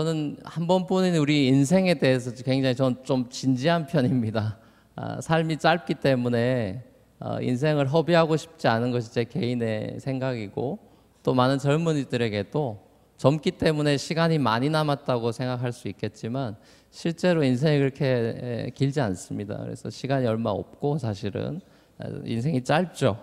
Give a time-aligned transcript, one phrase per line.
[0.00, 4.56] 저는 한 번뿐인 우리 인생에 대해서 굉장히 저는 좀 진지한 편입니다.
[4.96, 6.82] 아, 삶이 짧기 때문에
[7.18, 10.78] 어, 인생을 허비하고 싶지 않은 것이 제 개인의 생각이고
[11.22, 12.80] 또 많은 젊은이들에게도
[13.18, 16.56] 젊기 때문에 시간이 많이 남았다고 생각할 수 있겠지만
[16.90, 19.58] 실제로 인생이 그렇게 에, 길지 않습니다.
[19.58, 21.60] 그래서 시간이 얼마 없고 사실은
[22.02, 23.18] 에, 인생이 짧죠.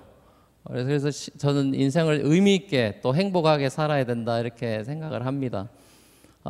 [0.67, 5.69] 그래서, 저는 인생을 의미 있게 또 행복하게 살아야 된다 이렇게 생각을 합니다.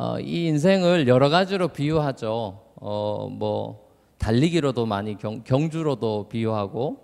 [0.00, 2.60] 어, 이 인생을 여러 가지로 비유하죠.
[2.76, 3.88] 어, 뭐
[4.18, 6.98] 달리기로도 많이 경, 경주로도 비유하고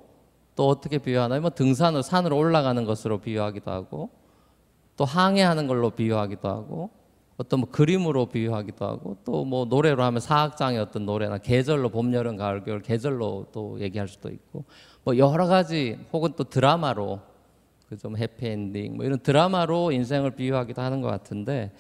[0.55, 1.41] 또 어떻게 비유하나요?
[1.41, 4.11] 뭐 등산으로 산으로 올라가는 것으로 비유하기도 하고
[4.97, 6.91] 또 항해하는 걸로 비유하기도 하고
[7.37, 12.37] 어떤 뭐 그림으로 비유하기도 하고 또 뭐 노래로 하면 사학장의 어떤 노래나 계절로 봄 여름
[12.37, 14.63] 가을 겨울 계절로 또 얘기할 수도 있고
[15.03, 17.19] 뭐 여러 가지 혹은 또 드라마로
[17.89, 21.73] 그 좀 해피엔딩 뭐 이런 드라마로 인생을 비유하기도 하는 것 같은데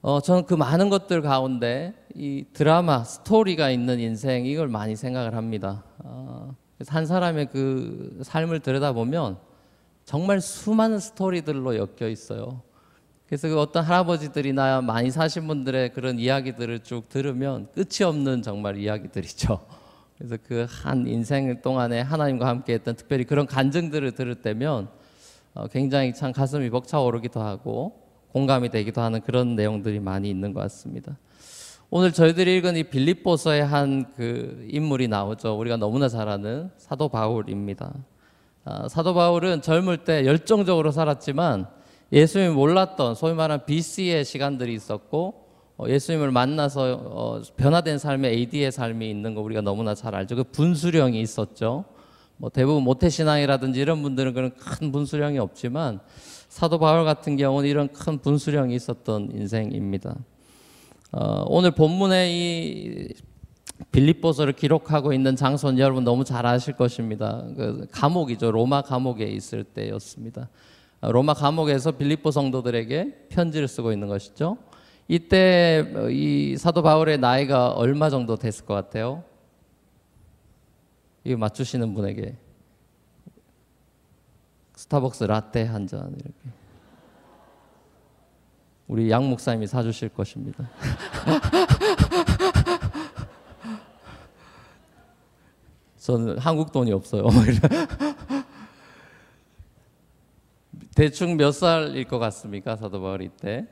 [0.00, 5.82] 어 저는 그 많은 것들 가운데 이 드라마 스토리가 있는 인생 이걸 많이 생각을 합니다.
[5.98, 6.54] 어,
[6.86, 9.38] 한 사람의 그 삶을 들여다 보면
[10.04, 12.62] 정말 수많은 스토리들로 엮여 있어요.
[13.26, 19.58] 그래서 그 어떤 할아버지들이나 많이 사신 분들의 그런 이야기들을 쭉 들으면 끝이 없는 정말 이야기들이죠.
[20.16, 24.88] 그래서 그 한 인생 동안에 하나님과 함께 했던 특별히 그런 간증들을 들을 때면
[25.54, 31.16] 어, 굉장히 참 가슴이 벅차오르기도 하고 공감이 되기도 하는 그런 내용들이 많이 있는 것 같습니다.
[31.90, 35.58] 오늘 저희들이 읽은 이 빌립보서의 한 그 인물이 나오죠.
[35.58, 37.94] 우리가 너무나 잘 아는 사도 바울입니다.
[38.64, 41.66] 아, 사도 바울은 젊을 때 열정적으로 살았지만
[42.12, 45.46] 예수님을 몰랐던 소위 말하는 BC의 시간들이 있었고
[45.78, 50.36] 어, 예수님을 만나서 어, 변화된 삶의 AD의 삶이 있는 거 우리가 너무나 잘 알죠.
[50.36, 51.84] 그 분수령이 있었죠.
[52.36, 56.00] 뭐 대부분 모태신앙이라든지 이런 분들은 그런 큰 분수령이 없지만
[56.58, 60.16] 사도 바울 같은 경우는 이런 큰 분수령이 있었던 인생입니다.
[61.12, 63.08] 어, 오늘 본문에 이
[63.92, 67.44] 빌립보서를 기록하고 있는 장소는 여러분 너무 잘 아실 것입니다.
[67.56, 68.50] 그 감옥이죠.
[68.50, 70.48] 로마 감옥에 있을 때였습니다.
[71.00, 74.58] 어, 로마 감옥에서 빌립보 성도들에게 편지를 쓰고 있는 것이죠.
[75.06, 79.22] 이때 어, 이 사도 바울의 나이가 얼마 정도 됐을 것 같아요?
[81.22, 82.34] 이거 맞추시는 분에게
[84.78, 86.32] 스타벅스 라떼 한 잔 이렇게
[88.86, 90.70] 우리 양 목사님이 사주실 것입니다.
[95.98, 97.24] 저는 한국 돈이 없어요.
[100.94, 102.76] 대충 몇 살일 것 같습니까?
[102.76, 103.66] 사도 바울 이 때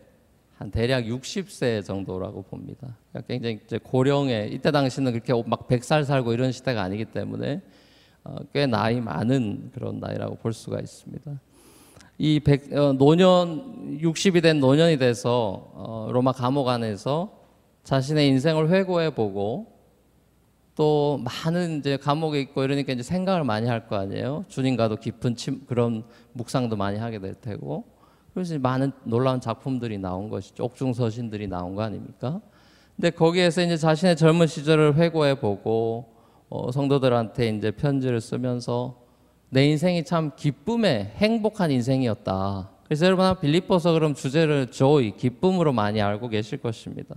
[0.58, 2.96] 한 대략 60세 정도라고 봅니다.
[3.12, 7.60] 그러니까 굉장히 고령의 이때 당시는 그렇게 막 100살 살고 이런 시대가 아니기 때문에 어,
[8.53, 11.41] 꽤 나이 많은 그런 나이라고 볼 수가 있습니다.
[12.19, 17.31] 이 백, 어, 노년 60이 된 노년이 돼서 어, 로마 감옥 안에서
[17.84, 19.76] 자신의 인생을 회고해 보고
[20.75, 24.44] 또 많은 이제 감옥에 있고 이러니까 이제 생각을 많이 할 거 아니에요.
[24.48, 27.84] 주님과도 깊은 침, 그런 묵상도 많이 하게 될 테고.
[28.34, 30.65] 그래서 많은 놀라운 작품들이 나온 것이죠.
[30.65, 32.41] 옥중서신들이 나온 거 아닙니까?
[32.94, 36.16] 근데 거기에서 이제 자신의 젊은 시절을 회고해 보고
[36.48, 39.02] 어, 성도들한테 이제 편지를 쓰면서
[39.48, 42.70] 내 인생이 참 기쁨의 행복한 인생이었다.
[42.84, 47.16] 그래서 여러분 한 빌립보서 그럼 주제를 joy 기쁨으로 많이 알고 계실 것입니다.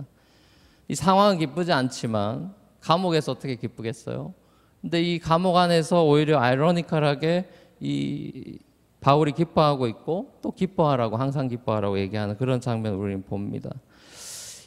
[0.88, 4.34] 이 상황은 기쁘지 않지만 감옥에서 어떻게 기쁘겠어요?
[4.80, 7.48] 근데 이 감옥 안에서 오히려 아이러니컬하게
[7.80, 8.58] 이
[9.00, 13.70] 바울이 기뻐하고 있고 또 기뻐하라고 항상 기뻐하라고 얘기하는 그런 장면을 우리는 봅니다.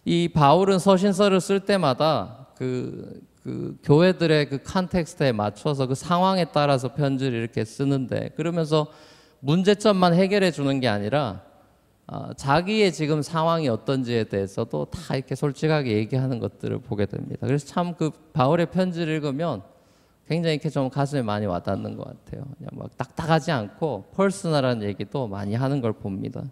[0.05, 7.39] 이 바울은 서신서를 쓸 때마다 그, 그 교회들의 그 context에 맞춰서 그 상황에 따라서 편지를
[7.39, 8.87] 이렇게 쓰는데 그러면서
[9.41, 11.41] 문제점만 해결해 주는 게 아니라
[12.07, 17.45] 아, 자기의 지금 상황이 어떤지에 대해서도 다 이렇게 솔직하게 얘기하는 것들을 보게 됩니다.
[17.47, 19.61] 그래서 참 그 바울의 편지를 읽으면
[20.27, 22.45] 굉장히 이렇게 좀 가슴에 많이 와닿는 것 같아요.
[22.57, 26.43] 그냥 막 딱딱하지 않고 personal한 얘기도 많이 하는 걸 봅니다.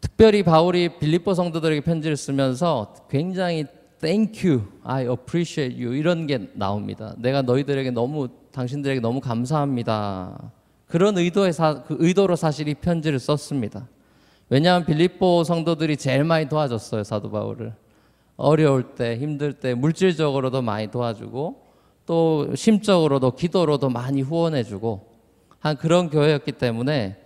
[0.00, 3.64] 특별히 바울이 빌립보 성도들에게 편지를 쓰면서 굉장히
[4.00, 7.14] thank you, I appreciate you 이런 게 나옵니다.
[7.18, 10.52] 내가 너희들에게 너무 당신들에게 너무 감사합니다.
[10.86, 13.86] 그런 의도의 사, 그 의도로 사실 이 편지를 썼습니다.
[14.48, 17.72] 왜냐하면 빌립보 성도들이 제일 많이 도와줬어요 사도 바울을
[18.36, 21.70] 어려울 때 힘들 때 물질적으로도 많이 도와주고
[22.06, 25.08] 또 심적으로도 기도로도 많이 후원해주고
[25.60, 27.19] 한 그런 교회였기 때문에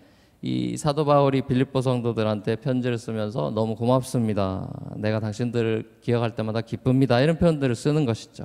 [0.46, 4.68] 이 사도 바울이 빌립보 성도들한테 편지를 쓰면서 너무 고맙습니다.
[4.94, 7.18] 내가 당신들을 기억할 때마다 기쁩니다.
[7.22, 8.44] 이런 표현들을 쓰는 것이죠.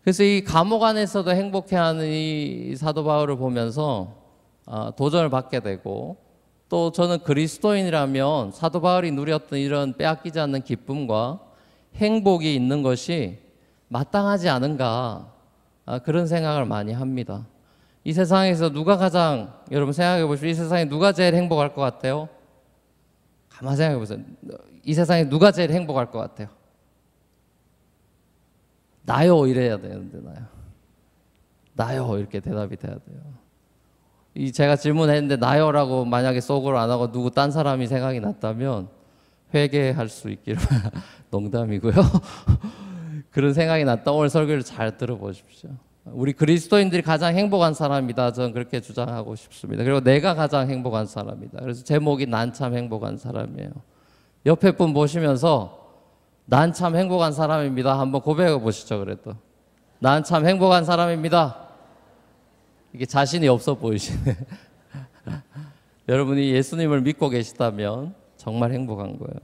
[0.00, 4.16] 그래서 이 감옥 안에서도 행복해하는 이 사도 바울을 보면서
[4.64, 6.16] 아, 도전을 받게 되고
[6.70, 11.40] 또 저는 그리스도인이라면 사도 바울이 누렸던 이런 빼앗기지 않는 기쁨과
[11.96, 13.36] 행복이 있는 것이
[13.88, 15.30] 마땅하지 않은가
[15.84, 17.46] 아, 그런 생각을 많이 합니다.
[18.04, 20.48] 이 세상에서 누가 가장 여러분 생각해 보시오.
[20.48, 22.28] 이 세상에 누가 제일 행복할 것 같아요?
[23.48, 24.20] 가만 생각해 보세요.
[24.82, 26.48] 이 세상에 누가 제일 행복할 것 같아요?
[29.02, 30.46] 나요 이래야 되는데 나요.
[31.72, 33.20] 나요 이렇게 대답이 돼야 돼요.
[34.34, 38.88] 이 제가 질문했는데 나요라고 만약에 속으로 안 하고 누구 딴 사람이 생각이 났다면
[39.54, 40.60] 회개할 수 있기를
[41.30, 41.94] 농담이고요.
[43.30, 44.12] 그런 생각이 났다.
[44.12, 45.70] 오늘 설교를 잘 들어보십시오.
[46.06, 48.32] 우리 그리스도인들이 가장 행복한 사람이다.
[48.32, 49.84] 저는 그렇게 주장하고 싶습니다.
[49.84, 51.60] 그리고 내가 가장 행복한 사람이다.
[51.60, 53.70] 그래서 제목이 난 참 행복한 사람이에요.
[54.46, 55.82] 옆에 분 보시면서
[56.44, 57.98] 난 참 행복한 사람입니다.
[57.98, 58.98] 한번 고백해 보시죠.
[58.98, 59.34] 그래도
[59.98, 61.56] 난 참 행복한 사람입니다.
[62.92, 64.36] 이게 자신이 없어 보이시네.
[66.08, 69.40] 여러분이 예수님을 믿고 계시다면 정말 행복한 거예요.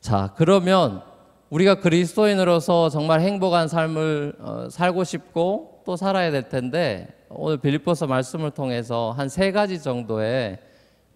[0.00, 1.02] 자, 그러면
[1.50, 8.50] 우리가 그리스도인으로서 정말 행복한 삶을 어, 살고 싶고 또 살아야 될 텐데 오늘 빌립보서 말씀을
[8.50, 10.58] 통해서 한 세 가지 정도의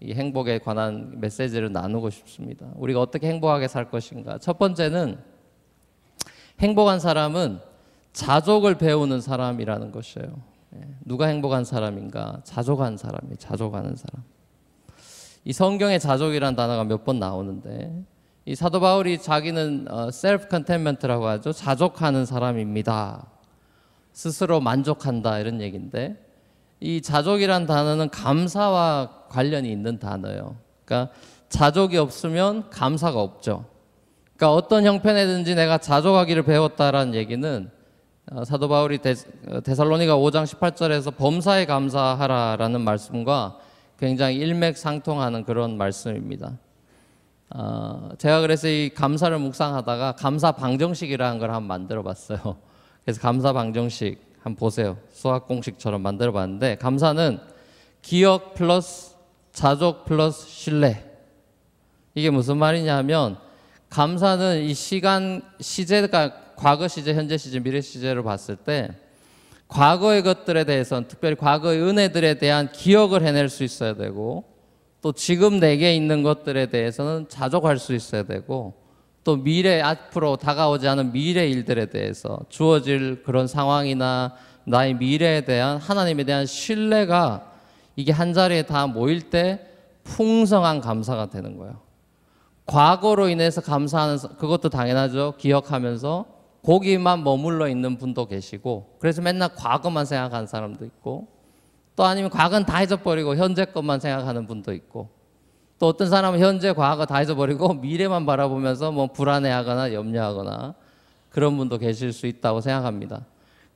[0.01, 2.67] 이 행복에 관한 메시지를 나누고 싶습니다.
[2.77, 4.39] 우리가 어떻게 행복하게 살 것인가?
[4.39, 5.19] 첫 번째는
[6.61, 7.59] 행복한 사람은
[8.13, 10.29] 자족을 배우는 사람이라는 것이에요.
[10.77, 12.41] 예, 누가 행복한 사람인가?
[12.45, 14.23] 자족한 사람이 자족하는 사람.
[15.45, 18.05] 이 성경에 자족이라는 단어가 몇 번 나오는데
[18.47, 21.53] 이 사도 바울이 자기는 self contentment라고 하죠.
[21.53, 23.27] 자족하는 사람입니다.
[24.13, 26.17] 스스로 만족한다 이런 얘기인데
[26.81, 30.57] 이 자족이란 단어는 감사와 관련이 있는 단어예요.
[30.85, 31.13] 그러니까
[31.49, 33.67] 자족이 없으면 감사가 없죠.
[34.37, 37.71] 그러니까 어떤 형편에든지 내가 자족하기를 배웠다라는 얘기는
[38.33, 39.15] 어, 사도 바울이 데,
[39.49, 43.59] 어, 데살로니가 5장 18절에서 범사에 감사하라라는 말씀과
[43.99, 46.57] 굉장히 일맥상통하는 그런 말씀입니다.
[47.53, 52.39] 어, 제가 그래서 이 감사를 묵상하다가 감사 방정식이라는 걸 한번 만들어 봤어요.
[53.05, 54.97] 그래서 감사 방정식 한번 보세요.
[55.11, 57.41] 수학 공식처럼 만들어 봤는데 감사는
[58.03, 59.17] 기억 플러스
[59.53, 61.05] 자족 플러스 신뢰.
[62.15, 63.37] 이게 무슨 말이냐면
[63.89, 68.91] 감사는 이 시간 시제가 과거 시제, 현재 시제, 미래 시제를 봤을 때
[69.67, 74.45] 과거의 것들에 대해서는 특별히 과거의 은혜들에 대한 기억을 해낼 수 있어야 되고
[75.03, 78.75] 또 지금 내게 있는 것들에 대해서는 자족할 수 있어야 되고
[79.25, 86.25] 또 미래 앞으로 다가오지 않은 미래 일들에 대해서 주어질 그런 상황이나 나의 미래에 대한 하나님에
[86.25, 87.53] 대한 신뢰가
[87.97, 89.67] 이게 한 자리에 다 모일 때
[90.05, 91.81] 풍성한 감사가 되는 거예요.
[92.67, 95.35] 과거로 인해서 감사하는 그것도 당연하죠.
[95.39, 96.27] 기억하면서
[96.63, 101.29] 거기만 머물러 있는 분도 계시고 그래서 맨날 과거만 생각하는 사람도 있고
[102.01, 105.11] 또 아니면 과거는 다 잊어버리고 현재 것만 생각하는 분도 있고
[105.79, 110.75] 또 어떤 사람은 현재 과거 다 잊어버리고 미래만 바라보면서 뭐 불안해하거나 염려하거나
[111.29, 113.27] 그런 분도 계실 수 있다고 생각합니다.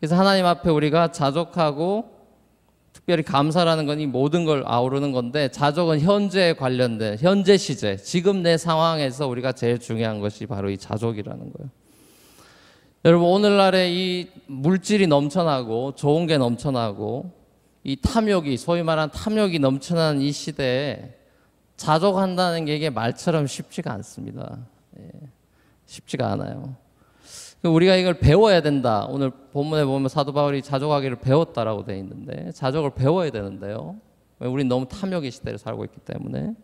[0.01, 2.15] 그래서 하나님 앞에 우리가 자족하고
[2.95, 8.57] 특별히 감사라는 건 이 모든 걸 아우르는 건데 자족은 현재에 관련된 현재 시제 지금 내
[8.57, 11.71] 상황에서 우리가 제일 중요한 것이 바로 이 자족이라는 거예요.
[13.05, 17.44] 여러분 오늘날에 이 물질이 넘쳐나고 좋은 게 넘쳐나고
[17.85, 21.15] 이 탐욕이 소위 말하는 탐욕이 넘쳐나는 이 시대에
[21.77, 24.59] 자족한다는 게 이게 말처럼 쉽지가 않습니다.
[24.99, 25.11] 예,
[25.85, 26.77] 쉽지가 않아요.
[27.63, 29.07] 우리가 이걸 배워야 된다.
[29.09, 33.97] 오늘 본문에 보면 사도 바울이 자족하기를 배웠다라고 되어 있는데 자족을 배워야 되는데요.
[34.39, 36.55] 우리 너무 탐욕의 시대를 살고 있기 때문에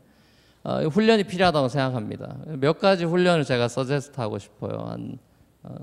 [0.63, 2.37] 어, 훈련이 필요하다고 생각합니다.
[2.47, 4.87] 몇 가지 훈련을 제가 서제스트하고 싶어요.
[4.89, 5.19] 한,
[5.63, 5.75] 어,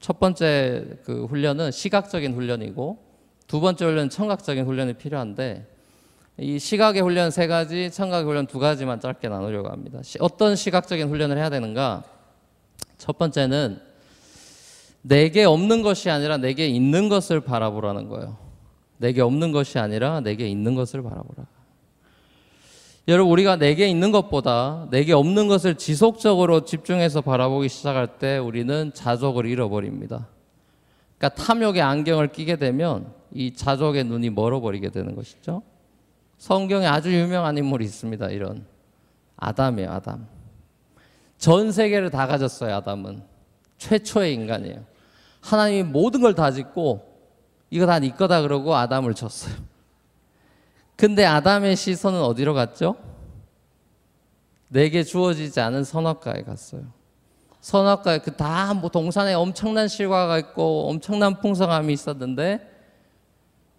[0.00, 3.03] 첫 번째 그 훈련은 시각적인 훈련이고
[3.46, 5.66] 두 번째 훈련은 청각적인 훈련이 필요한데
[6.38, 10.00] 이 시각의 훈련 세 가지, 청각의 훈련 두 가지만 짧게 나누려고 합니다.
[10.20, 12.02] 어떤 시각적인 훈련을 해야 되는가?
[12.98, 13.80] 첫 번째는
[15.02, 18.36] 내게 없는 것이 아니라 내게 있는 것을 바라보라는 거예요.
[18.96, 21.46] 내게 없는 것이 아니라 내게 있는 것을 바라보라.
[23.06, 29.44] 여러분 우리가 내게 있는 것보다 내게 없는 것을 지속적으로 집중해서 바라보기 시작할 때 우리는 자족을
[29.44, 30.26] 잃어버립니다.
[31.18, 35.62] 그러니까 탐욕의 안경을 끼게 되면 이 자족의 눈이 멀어버리게 되는 것이죠.
[36.38, 38.28] 성경에 아주 유명한 인물이 있습니다.
[38.30, 38.66] 이런
[39.36, 39.90] 아담이에요.
[39.90, 40.26] 아담.
[41.38, 42.74] 전 세계를 다 가졌어요.
[42.76, 43.22] 아담은
[43.78, 44.84] 최초의 인간이에요.
[45.40, 47.12] 하나님이 모든 걸 다 짓고
[47.70, 49.54] 이거 다 네 거다 그러고 아담을 줬어요.
[50.96, 52.96] 근데 아담의 시선은 어디로 갔죠?
[54.68, 56.82] 내게 주어지지 않은 선악과에 갔어요.
[57.64, 62.60] 선악과에 그다 뭐 동산에 엄청난 실과가 있고 엄청난 풍성함이 있었는데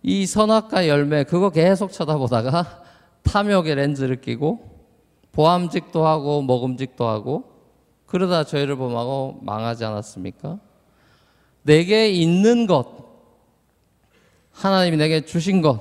[0.02, 2.82] 이 선악과 열매 그거 계속 쳐다보다가
[3.22, 4.72] 탐욕의 렌즈를 끼고
[5.34, 7.44] 보암직도 하고 먹음직도 하고
[8.08, 10.58] 그러다 저희를 범하고 망하지 않았습니까?
[11.62, 12.88] 내게 있는 것,
[14.52, 15.80] 하나님이 내게 주신 것,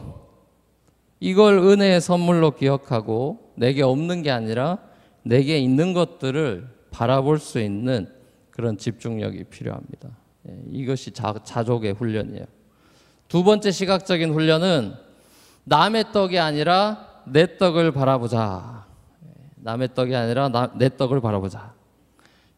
[1.20, 4.76] 이걸 은혜의 선물로 기억하고 내게 없는 게 아니라
[5.22, 8.08] 내게 있는 것들을 바라볼 수 있는
[8.52, 10.10] 그런 집중력이 필요합니다.
[10.48, 12.44] 예, 이것이 자, 자족의 훈련이에요.
[13.26, 14.94] 두 번째 시각적인 훈련은
[15.64, 18.86] 남의 떡이 아니라 내 떡을 바라보자.
[19.26, 21.74] 예, 남의 떡이 아니라 나, 내 떡을 바라보자.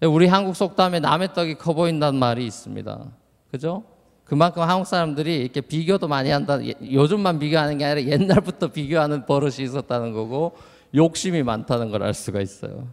[0.03, 3.07] 예, 우리 한국 속담에 남의 떡이 커 보인다는 말이 있습니다.
[3.51, 3.85] 그죠?
[4.25, 6.63] 그만큼 한국 사람들이 이렇게 비교도 많이 한다.
[6.63, 10.57] 예, 요즘만 비교하는 게 아니라 옛날부터 비교하는 버릇이 있었다는 거고
[10.95, 12.89] 욕심이 많다는 걸 알 수가 있어요.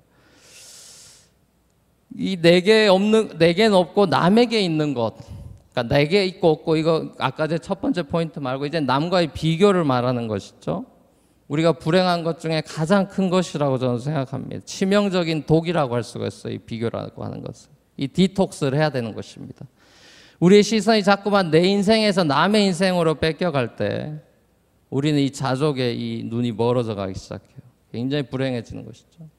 [2.17, 5.13] 이 내게 없는 내게는 없고 남에게 있는 것.
[5.71, 10.27] 그러니까 내게 있고 없고 이거 아까 제 첫 번째 포인트 말고 이제 남과의 비교를 말하는
[10.27, 10.85] 것이죠.
[11.47, 14.63] 우리가 불행한 것 중에 가장 큰 것이라고 저는 생각합니다.
[14.65, 16.53] 치명적인 독이라고 할 수가 있어요.
[16.53, 17.69] 이 비교라고 하는 것은.
[17.97, 19.65] 이 디톡스를 해야 되는 것입니다.
[20.39, 24.13] 우리의 시선이 자꾸만 내 인생에서 남의 인생으로 뺏겨갈 때
[24.89, 27.57] 우리는 이 자족의 이 눈이 멀어져 가기 시작해요.
[27.91, 29.29] 굉장히 불행해지는 것이죠.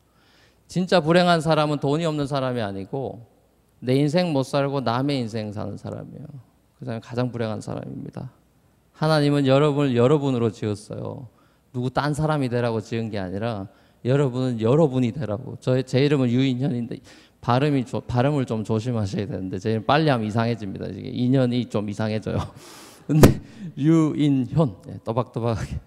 [0.75, 3.25] 진짜 불행한 사람은 돈이 없는 사람이 아니고
[3.79, 6.27] 내 인생 못 살고 남의 인생 사는 사람이에요.
[6.81, 8.33] 그 사람이 가장 불행한 사람입니다.
[8.91, 11.29] 하나님은 여러분을 여러분으로 지었어요.
[11.73, 13.69] 누구 딴 사람이 되라고 지은 게 아니라
[14.05, 15.59] 여러분은 여러분이 되라고.
[15.61, 16.97] 저의 제 이름은 유인현인데
[17.41, 20.87] 발음이 조, 발음을 좀 조심하셔야 되는데 제 이름 빨리 하면 이상해집니다.
[20.87, 22.37] 이게 인연이 좀 이상해져요.
[23.07, 23.41] 근데
[23.79, 25.79] 유인현 네, 또박또박하게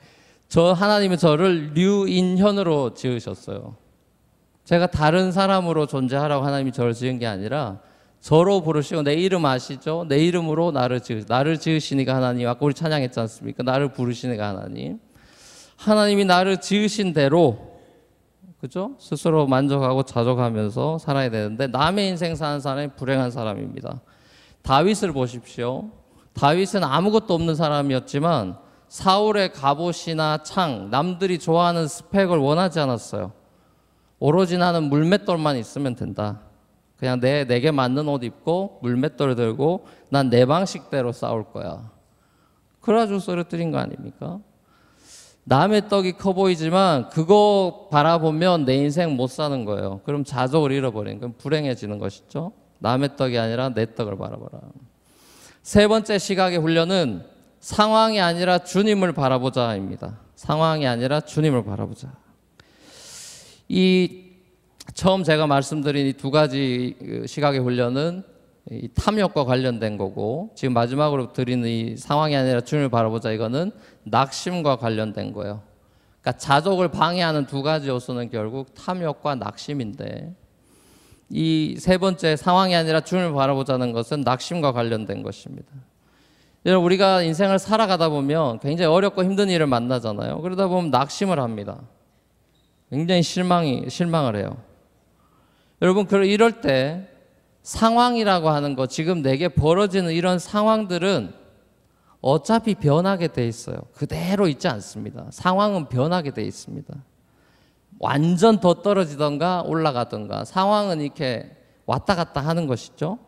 [0.47, 3.86] 저 하나님은 저를 류인현으로 지으셨어요.
[4.67, 7.79] 제가 다른 사람으로 존재하라고 하나님이 저를 지은 게 아니라
[8.19, 10.05] 저로 부르시고 내 이름 아시죠?
[10.09, 13.63] 내 이름으로 나를 지으 나를 지으시니까 하나님 아까 우리 찬양했지 않습니까?
[13.63, 14.99] 나를 부르시니까 하나님
[15.77, 17.77] 하나님이 나를 지으신 대로
[18.59, 18.97] 그죠?
[18.99, 24.01] 스스로 만족하고 자족하면서 살아야 되는데 남의 인생 사는 사람이 불행한 사람입니다.
[24.63, 25.91] 다윗을 보십시오.
[26.33, 28.57] 다윗은 아무것도 없는 사람이었지만
[28.89, 33.36] 사울의 갑옷이나 창, 남들이 좋아하는 스펙을 원하지 않았어요.
[34.19, 36.41] 오로지 나는 물맷돌만 있으면 된다.
[36.97, 41.91] 그냥 내 내게 맞는 옷 입고 물맷돌 들고 난 내 방식대로 싸울 거야.
[42.81, 44.39] 그래가지고 쓰러뜨린 거 아닙니까?
[45.43, 50.01] 남의 떡이 커 보이지만 그거 바라보면 내 인생 못 사는 거예요.
[50.03, 52.51] 그럼 자족을 잃어버린 그럼 불행해지는 것이죠.
[52.79, 54.59] 남의 떡이 아니라 내 떡을 바라보라.
[55.61, 57.23] 세 번째 시각의 훈련은
[57.59, 60.19] 상황이 아니라 주님을 바라보자입니다.
[60.35, 62.11] 상황이 아니라 주님을 바라보자.
[63.69, 64.23] 이
[64.93, 68.23] 처음 제가 말씀드린 이 두 가지 그 시각의 훈련은
[68.71, 73.71] 이 탐욕과 관련된 거고 지금 마지막으로 드리는 이 상황이 아니라 주님을 바라보자 이거는
[74.03, 75.61] 낙심과 관련된 거예요.
[76.21, 80.33] 그러니까 자족을 방해하는 두 가지 요소는 결국 탐욕과 낙심인데
[81.29, 85.67] 이 세 번째 상황이 아니라 주님을 바라보자는 것은 낙심과 관련된 것입니다.
[86.65, 90.41] 여러분 우리가 인생을 살아가다 보면 굉장히 어렵고 힘든 일을 만나잖아요.
[90.41, 91.81] 그러다 보면 낙심을 합니다.
[92.89, 94.57] 굉장히 실망이 실망을 해요.
[95.81, 97.07] 여러분 그 이럴 때
[97.61, 101.33] 상황이라고 하는 거 지금 내게 벌어지는 이런 상황들은
[102.21, 103.77] 어차피 변하게 돼 있어요.
[103.93, 105.25] 그대로 있지 않습니다.
[105.31, 106.93] 상황은 변하게 돼 있습니다.
[107.99, 113.19] 완전 더 떨어지던가 올라가던가 상황은 이렇게 왔다 갔다 하는 것이죠.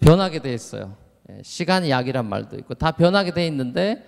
[0.00, 0.96] 변하게 돼 있어요.
[1.30, 4.04] 예, 시간이 약이란 말도 있고 다 변하게 돼 있는데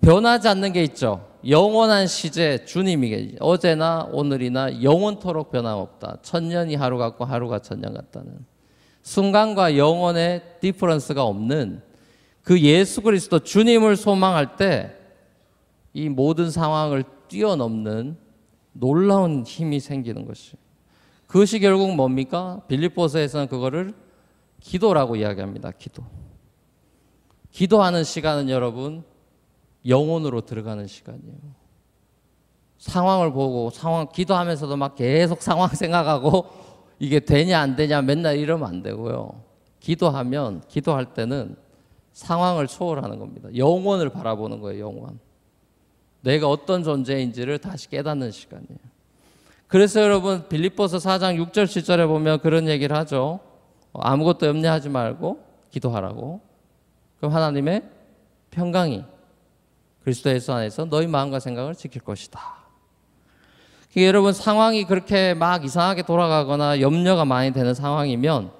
[0.00, 1.26] 변하지 않는 게 있죠.
[1.48, 6.18] 영원한 시제 주님이게 어제나 오늘이나 영원토록 변함없다.
[6.22, 8.44] 천년이 하루 같고 하루가 천년 같다는
[9.02, 11.82] 순간과 영원의 디퍼런스가 없는
[12.42, 14.96] 그 예수 그리스도 주님을 소망할 때
[15.96, 18.18] 이 모든 상황을 뛰어넘는
[18.72, 20.58] 놀라운 힘이 생기는 것이.
[21.26, 22.60] 그것이 결국 뭡니까?
[22.68, 23.94] 빌립보서에서는 그거를
[24.60, 25.70] 기도라고 이야기합니다.
[25.70, 26.04] 기도.
[27.50, 29.04] 기도하는 시간은 여러분
[29.88, 31.66] 영혼으로 들어가는 시간이에요.
[32.78, 36.46] 상황을 보고 상황 기도하면서도 막 계속 상황 생각하고
[36.98, 39.42] 이게 되냐 안 되냐 맨날 이러면 안 되고요.
[39.80, 41.56] 기도하면 기도할 때는
[42.12, 43.48] 상황을 초월하는 겁니다.
[43.54, 45.18] 영혼을 바라보는 거예요, 영혼.
[46.22, 48.78] 내가 어떤 존재인지를 다시 깨닫는 시간이에요.
[49.68, 53.40] 그래서 여러분 빌립보서 4장 6절 7절에 보면 그런 얘기를 하죠.
[53.92, 55.40] 아무것도 염려하지 말고
[55.70, 56.40] 기도하라고.
[57.18, 57.82] 그럼 하나님의
[58.50, 59.04] 평강이
[60.06, 62.40] 그리스도 예수 안에서 너희 마음과 생각을 지킬 것이다.
[63.90, 68.52] 그러니까 여러분 상황이 그렇게 막 이상하게 돌아가거나 염려가 많이 되는 상황이면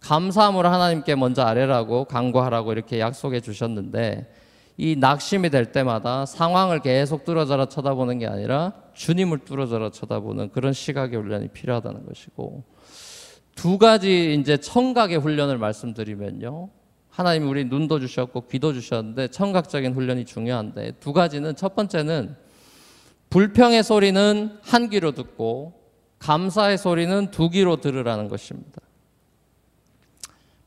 [0.00, 4.34] 감사함으로 하나님께 먼저 아뢰라고 간구하라고 이렇게 약속해 주셨는데
[4.78, 11.20] 이 낙심이 될 때마다 상황을 계속 뚫어져라 쳐다보는 게 아니라 주님을 뚫어져라 쳐다보는 그런 시각의
[11.20, 12.64] 훈련이 필요하다는 것이고
[13.54, 16.79] 두 가지 이제 청각의 훈련을 말씀드리면요.
[17.10, 22.36] 하나님이 우리 눈도 주셨고 귀도 주셨는데 청각적인 훈련이 중요한데 두 가지는 첫 번째는
[23.30, 25.74] 불평의 소리는 한 귀로 듣고
[26.18, 28.80] 감사의 소리는 두 귀로 들으라는 것입니다.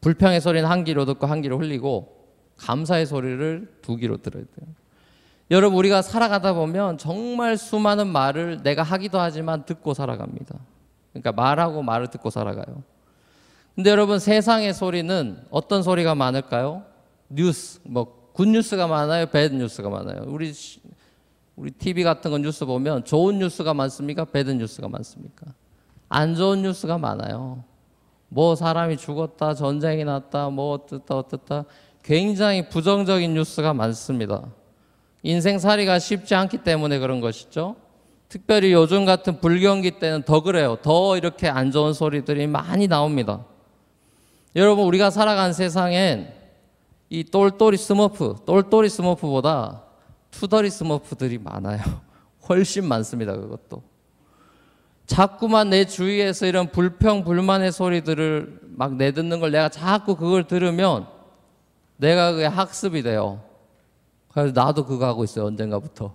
[0.02, 4.68] 불평의 소리는 한 귀로 듣고 한 귀로 흘리고 감사의 소리를 두 귀로 들어야 돼요.
[5.52, 10.58] 여러분 우리가 살아가다 보면 정말 수많은 말을 내가 하기도 하지만 듣고 살아갑니다.
[11.12, 12.84] 그러니까 말하고 말을 듣고 살아가요.
[13.76, 16.84] 근데 여러분 세상의 소리는 어떤 소리가 많을까요?
[17.30, 20.24] 뉴스 뭐 good news가 많아요, bad news가 많아요.
[20.28, 20.54] 우리
[21.56, 24.26] 우리 TV 같은 건 뉴스 보면 좋은 뉴스가 많습니까?
[24.26, 25.48] bad news가 많습니까?
[26.10, 27.64] 안 좋은 뉴스가 많아요.
[28.30, 31.66] 뭐 사람이 죽었다, 전쟁이 났다, 뭐 어떻다 어떻다
[32.04, 34.44] 굉장히 부정적인 뉴스가 많습니다.
[35.24, 37.76] 인생살이가 쉽지 않기 때문에 그런 것이죠.
[38.30, 40.78] 특별히 요즘 같은 불경기 때는 더 그래요.
[40.82, 43.46] 더 이렇게 안 좋은 소리들이 많이 나옵니다.
[44.56, 46.34] 여러분 우리가 살아간 세상엔
[47.10, 49.84] 이 똘똘이 스머프, 똘똘이 스머프보다
[50.32, 51.80] 투덜이 스머프들이 많아요.
[52.50, 53.34] 훨씬 많습니다.
[53.34, 53.84] 그것도.
[55.06, 61.08] 자꾸만 내 주위에서 이런 불평 불만의 소리들을 막 내듣는 걸 내가 자꾸 그걸 들으면
[61.98, 63.42] 내가 그게 학습이 돼요.
[64.32, 65.46] 그래서 나도 그거 하고 있어요.
[65.46, 66.14] 언젠가부터.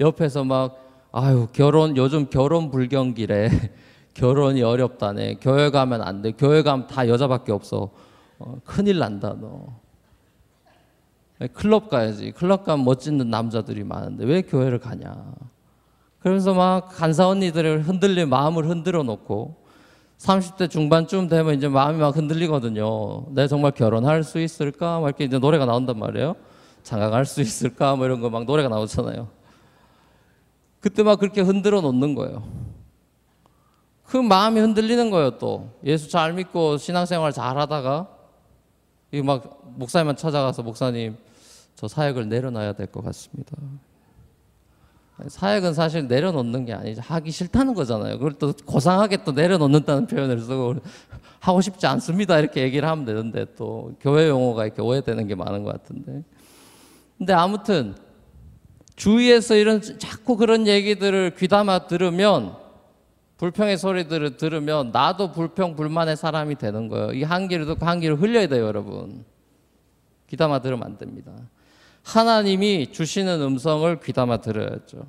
[0.00, 0.80] 옆에서 막
[1.12, 3.48] 아유 결혼 요즘 결혼 불경기래.
[4.14, 5.34] 결혼이 어렵다네.
[5.40, 6.32] 교회 가면 안 돼.
[6.32, 7.90] 교회 가면 다 여자밖에 없어.
[8.38, 9.66] 어, 큰일 난다 너.
[11.52, 12.30] 클럽 가야지.
[12.30, 15.34] 클럽 가면 멋진 남자들이 많은데 왜 교회를 가냐.
[16.20, 19.56] 그러면서 막 간사 언니들을 흔들리 마음을 흔들어 놓고
[20.18, 23.26] 30대 중반쯤 되면 이제 마음이 막 흔들리거든요.
[23.34, 25.00] 내가 정말 결혼할 수 있을까?
[25.00, 26.36] 막 이렇게 이제 노래가 나온단 말이에요.
[26.82, 27.96] 장가갈 수 있을까?
[27.96, 29.28] 뭐 이런 거 막 노래가 나오잖아요.
[30.80, 32.42] 그때 막 그렇게 흔들어 놓는 거예요.
[34.04, 35.70] 그 마음이 흔들리는 거예요, 또.
[35.84, 38.08] 예수 잘 믿고 신앙생활 잘 하다가
[39.24, 41.16] 막 목사님만 찾아가서 목사님
[41.74, 43.56] 저 사역을 내려놔야 될 것 같습니다.
[45.28, 47.00] 사역은 사실 내려놓는 게 아니죠.
[47.04, 48.18] 하기 싫다는 거잖아요.
[48.18, 50.74] 그걸 또 고상하게 또 내려놓는다는 표현을 쓰고
[51.38, 52.38] 하고 싶지 않습니다.
[52.38, 56.24] 이렇게 얘기를 하면 되는데 또 교회 용어가 이렇게 오해되는 게 많은 것 같은데.
[57.16, 57.94] 근데 아무튼
[58.96, 62.56] 주위에서 이런 자꾸 그런 얘기들을 귀담아 들으면
[63.36, 67.12] 불평의 소리들을 들으면 나도 불평 불만의 사람이 되는 거예요.
[67.12, 69.24] 이 한기를 듣고 한기를 흘려야 돼요, 여러분.
[70.28, 71.32] 귀담아 들으면 안 됩니다.
[72.02, 75.06] 하나님이 주시는 음성을 귀담아 들어야죠.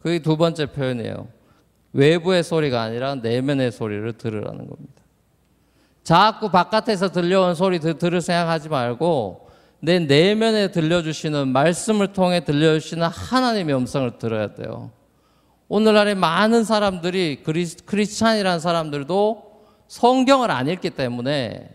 [0.00, 1.28] 그게 두 번째 표현이에요.
[1.92, 5.02] 외부의 소리가 아니라 내면의 소리를 들으라는 겁니다.
[6.02, 9.48] 자꾸 바깥에서 들려온 소리 들을 생각하지 말고
[9.80, 14.90] 내 내면에 들려주시는 말씀을 통해 들려주시는 하나님의 음성을 들어야 돼요.
[15.68, 19.46] 오늘날에 많은 사람들이 크리스, 크리스찬이라는 사람들도
[19.88, 21.70] 성경을 안 읽기 때문에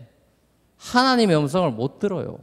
[0.78, 2.38] 하나님의 음성을 못 들어요.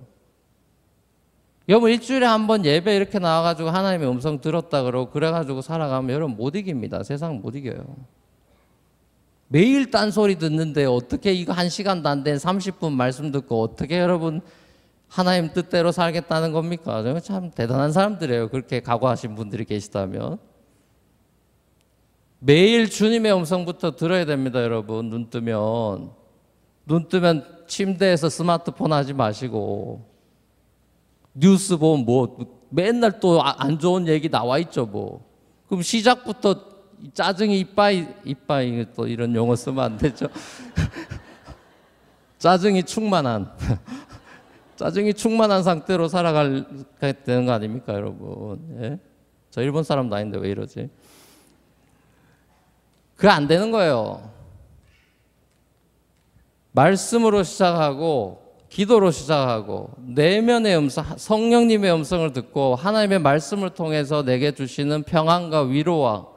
[1.68, 6.56] 여러분 일주일에 한 번 예배 이렇게 나와가지고 하나님의 음성 들었다 그러고 그래가지고 살아가면 여러분 못
[6.56, 7.04] 이깁니다.
[7.04, 7.84] 세상 못 이겨요.
[9.48, 14.42] 매일 딴소리 듣는데 어떻게 이거 한 시간도 안 된 30분 말씀 듣고 어떻게 여러분
[15.08, 17.04] 하나님 뜻대로 살겠다는 겁니까?
[17.22, 18.50] 참 대단한 사람들이에요.
[18.50, 20.38] 그렇게 각오하신 분들이 계시다면.
[22.40, 25.10] 매일 주님의 음성부터 들어야 됩니다, 여러분.
[25.10, 26.12] 눈 뜨면.
[26.86, 30.04] 눈 뜨면 침대에서 스마트폰 하지 마시고
[31.36, 32.38] 뉴스 보면 뭐
[32.70, 35.24] 맨날 또 안 좋은 얘기 나와 있죠 뭐.
[35.68, 36.66] 그럼 시작부터
[37.14, 40.28] 짜증이 이빠이 이빠이 또 이런 용어 쓰면 안 되죠.
[42.40, 43.52] 짜증이 충만한
[44.76, 46.66] 짜증이 충만한 상태로 살아갈
[47.26, 48.78] 되는 거 아닙니까, 여러분?
[48.82, 49.00] 예?
[49.52, 50.90] 저 일본 사람도 아닌데 왜 이러지?
[53.20, 54.32] 그안 되는 거예요.
[56.72, 65.64] 말씀으로 시작하고 기도로 시작하고 내면의 음성, 성령님의 음성을 듣고 하나님의 말씀을 통해서 내게 주시는 평안과
[65.64, 66.28] 위로와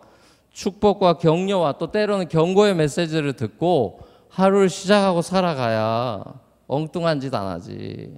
[0.53, 6.25] 축복과 격려와 또 때로는 경고의 메시지를 듣고 하루를 시작하고 살아가야
[6.67, 8.13] 엉뚱한 짓 안 하지.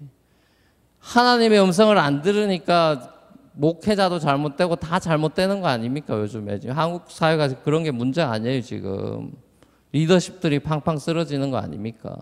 [1.01, 3.14] 하나님의 음성을 안 들으니까
[3.55, 9.33] 목회자도 잘못되고 다 잘못되는 거 아닙니까 요즘에 지금 한국 사회가 그런 게 문제 아니에요 지금
[9.93, 12.17] 리더십들이 팡팡 쓰러지는 거 아닙니까?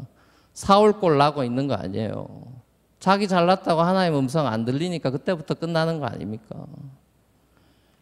[0.53, 2.29] 사울골 나고 있는 거 아니에요.
[3.01, 6.67] 자기 잘났다고 하나님 음성 안 들리니까 그때부터 끝나는 거 아닙니까?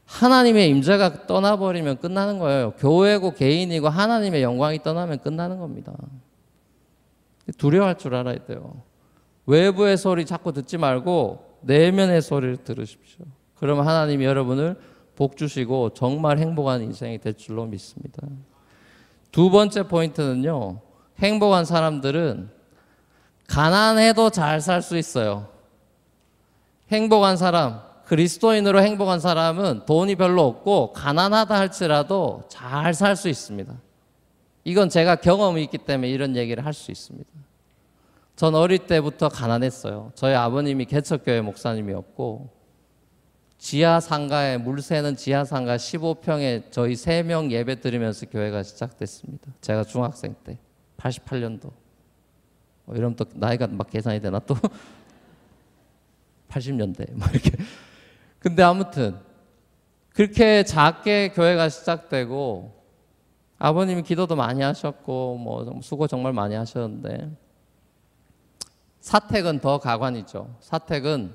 [0.07, 2.73] 하나님의 임재가 떠나버리면 끝나는 거예요.
[2.73, 5.93] 교회고 개인이고 하나님의 영광이 떠나면 끝나는 겁니다.
[7.57, 8.83] 두려워할 줄 알아야 돼요.
[9.47, 13.25] 외부의 소리 자꾸 듣지 말고 내면의 소리를 들으십시오.
[13.57, 14.77] 그러면 하나님이 여러분을
[15.17, 18.27] 복 주시고 정말 행복한 인생이 될 줄로 믿습니다.
[19.31, 20.81] 두 번째 포인트는요.
[21.19, 22.51] 행복한 사람들은
[23.47, 25.49] 가난해도 잘 살 수 있어요.
[26.91, 33.73] 행복한 사람, 그리스도인으로 행복한 사람은 돈이 별로 없고 가난하다 할지라도 잘 살 수 있습니다.
[34.65, 37.29] 이건 제가 경험이 있기 때문에 이런 얘기를 할 수 있습니다.
[38.41, 40.13] 전 어릴 때부터 가난했어요.
[40.15, 42.49] 저희 아버님이 개척교회 목사님이었고
[43.59, 49.53] 지하 상가에 물 새는 지하 상가 15평에 저희 세명 예배 드리면서 교회가 시작됐습니다.
[49.61, 50.57] 제가 중학생 때
[50.97, 51.71] 88년도.
[52.87, 54.55] 뭐 이러면 또 나이가 막 계산이 되나 또
[56.49, 57.51] 80년대 막 이렇게.
[58.39, 59.19] 근데 아무튼
[60.15, 62.73] 그렇게 작게 교회가 시작되고
[63.59, 67.50] 아버님이 기도도 많이 하셨고 뭐 수고 정말 많이 하셨는데
[69.01, 70.55] 사택은 더 가관이죠.
[70.61, 71.35] 사택은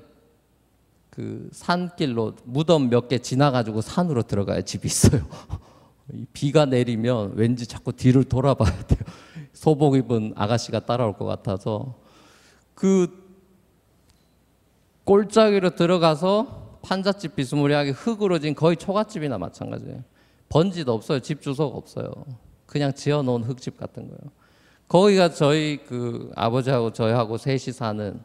[1.10, 5.22] 그 산길로 무덤 몇 개 지나가지고 산으로 들어가야 집이 있어요.
[6.32, 9.00] 비가 내리면 왠지 자꾸 뒤를 돌아봐야 돼요.
[9.52, 11.94] 소복 입은 아가씨가 따라올 것 같아서
[12.74, 13.24] 그
[15.04, 20.02] 꼴짜기로 들어가서 판잣집 비스무리하게 흙으로 진 거의 초가집이나 마찬가지예요.
[20.48, 21.20] 번지도 없어요.
[21.20, 22.12] 집 주소가 없어요.
[22.66, 24.20] 그냥 지어놓은 흙집 같은 거예요.
[24.88, 28.20] 거기가 저희 그 아버지하고 저희하고 셋이 사는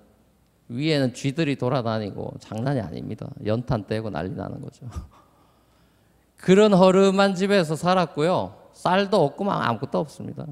[0.68, 3.28] 위에는 쥐들이 돌아다니고 장난이 아닙니다.
[3.46, 4.86] 연탄 떼고 난리 나는 거죠.
[6.38, 8.56] 그런 허름한 집에서 살았고요.
[8.74, 10.46] 쌀도 없고 막 아무것도 없습니다.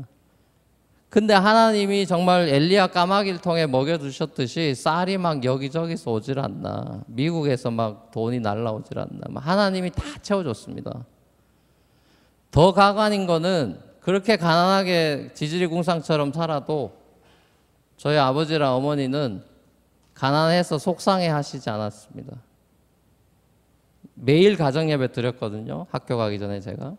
[1.10, 7.02] 근데 하나님이 정말 엘리야 까마귀를 통해 먹여주셨듯이 쌀이 막 여기저기서 오질 않나.
[7.08, 9.22] 미국에서 막 돈이 날라오질 않나.
[9.36, 11.06] 하나님이 다 채워줬습니다.
[12.52, 16.93] 더 가관인 거는 그렇게 가난하게 지지리 궁상처럼 살아도
[17.97, 19.43] 저희 아버지랑 어머니는
[20.13, 22.38] 가난해서 속상해 하시지 않았습니다.
[24.15, 25.85] 매일 가정예배 드렸거든요.
[25.91, 26.95] 학교 가기 전에 제가.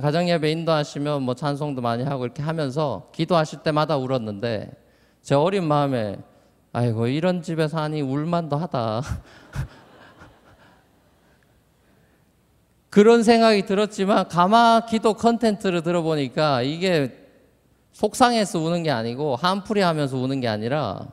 [0.00, 4.70] 가정예배 인도하시면 뭐 찬송도 많이 하고 이렇게 하면서 기도하실 때마다 울었는데
[5.22, 6.18] 제 어린 마음에
[6.72, 9.02] 아이고 이런 집에 사니 울만도 하다.
[12.98, 17.16] 그런 생각이 들었지만 가마 기도 컨텐츠를 들어보니까 이게
[17.92, 21.06] 속상해서 우는 게 아니고 한풀이 하면서 우는 게 아니라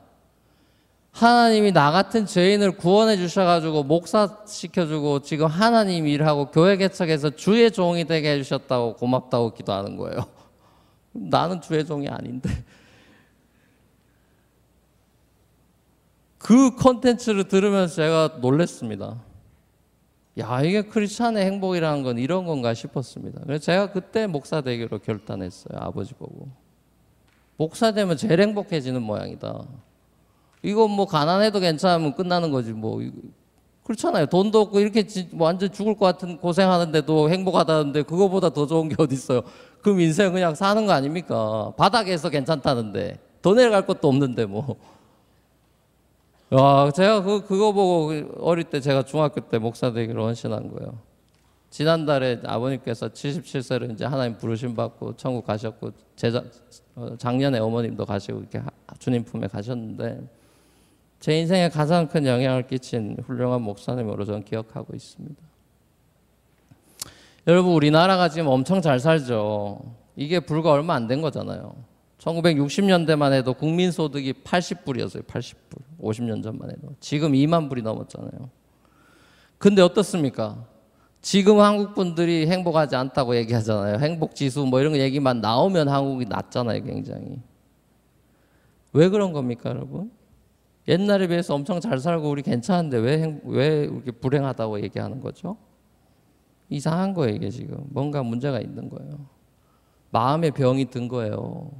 [1.12, 8.04] 하나님이 나 같은 죄인을 구원해 주셔가지고 목사 시켜주고 지금 하나님 일하고 교회 개척해서 주의 종이
[8.06, 10.26] 되게 해주셨다고 고맙다고 기도하는 거예요.
[11.13, 12.50] 나는 주의 종이 아닌데.
[16.39, 19.25] 그 컨텐츠를 들으면서 제가 놀랬습니다.
[20.39, 23.41] 야, 이게 크리스찬의 행복이라는 건 이런 건가 싶었습니다.
[23.45, 25.80] 그래서 제가 그때 목사 되기로 결단했어요.
[25.80, 26.50] 아버지 보고.
[27.58, 29.63] 목사 되면 제일 행복해지는 모양이다.
[30.62, 33.00] 이거 뭐 가난해도 괜찮으면 끝나는 거지 뭐
[33.84, 34.26] 그렇잖아요.
[34.26, 35.06] 돈도 없고 이렇게
[35.38, 39.41] 완전 죽을 것 같은 고생하는데도 행복하다는데 그거보다 더 좋은 게 어디 있어요?
[39.82, 41.71] 그럼 인생 그냥 사는 거 아닙니까?
[41.78, 44.76] 바닥에서 괜찮다는데 더 내려갈 것도 없는데 뭐.
[46.56, 50.98] 와, 제가 그 그거 보고 어릴 때 제가 중학교 때 목사 되기로 헌신한 거예요.
[51.70, 56.41] 지난달에 아버님께서 77세로 이제 하나님 부르심 받고 천국 가셨고 제자
[56.96, 58.62] 어, 작년에 어머님도 가시고 이렇게
[59.00, 60.22] 주님 품에 가셨는데
[61.20, 65.36] 제 인생에 가장 큰 영향을 끼친 훌륭한 목사님으로 저는 기억하고 있습니다.
[67.48, 69.82] 여러분 우리나라가 지금 엄청 잘 살죠.
[70.15, 71.76] 이게 불과 얼마 안 된 거잖아요.
[72.26, 75.26] 1960년대만 해도 국민 소득이 80불이었어요.
[75.26, 75.82] 80불.
[76.02, 76.90] 50년 전만 해도.
[77.00, 78.50] 지금 2만 불이 넘었잖아요.
[79.58, 80.66] 근데 어떻습니까?
[81.22, 83.98] 지금 한국 분들이 행복하지 않다고 얘기하잖아요.
[84.00, 87.40] 행복 지수 뭐 이런 얘기만 나오면 한국이 낮잖아요, 굉장히.
[88.94, 90.12] 왜 그런 겁니까, 여러분?
[90.88, 95.58] 옛날에 비해서 엄청 잘 살고 우리 괜찮은데 왜, 행, 왜 이렇게 불행하다고 얘기하는 거죠?
[96.70, 97.84] 이상한 거예요, 이게 지금.
[97.90, 99.26] 뭔가 문제가 있는 거예요.
[100.12, 101.72] 마음의 병이 든 거예요.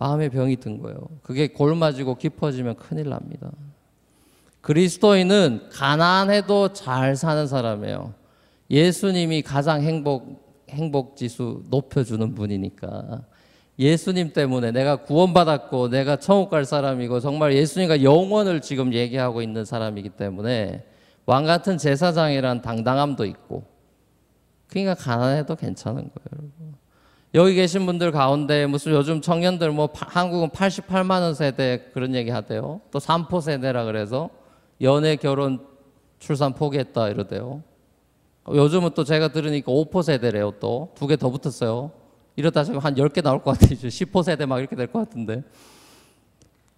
[0.00, 0.98] 마음의 병이 든 거예요.
[1.22, 3.52] 그게 골마지고 깊어지면 큰일 납니다.
[4.62, 8.14] 그리스도인은 가난해도 잘 사는 사람이에요.
[8.70, 13.24] 예수님이 가장 행복, 행복 지수 높여주는 분이니까.
[13.78, 20.10] 예수님 때문에 내가 구원받았고 내가 천국 갈 사람이고 정말 예수님과 영원을 지금 얘기하고 있는 사람이기
[20.10, 20.84] 때문에
[21.26, 23.64] 왕 같은 제사장이란 당당함도 있고
[24.66, 26.74] 그러니까 가난해도 괜찮은 거예요, 여러분.
[27.34, 32.80] 여기 계신 분들 가운데 무슨 요즘 청년들 뭐 한국은 88만 원 세대 그런 얘기 하대요.
[32.90, 34.30] 또 3포 세대라 그래서
[34.80, 35.60] 연애 결혼
[36.18, 37.62] 출산 포기했다 이러대요.
[38.48, 40.52] 요즘은 또 제가 들으니까 5포 세대래요.
[40.60, 41.92] 또 두 개 더 붙었어요.
[42.36, 43.78] 이러다 지금 한 10개 나올 것 같아요.
[43.88, 45.44] 10호 세대 막 이렇게 될 것 같은데.